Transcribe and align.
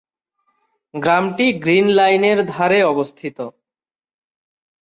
গ্রামটি 0.93 1.45
গ্রীন 1.59 1.85
লাইনের 1.89 2.39
ধারে 2.45 2.79
অবস্থিত। 2.83 3.37